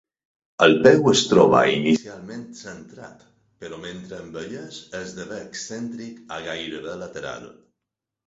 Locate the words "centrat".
2.61-3.27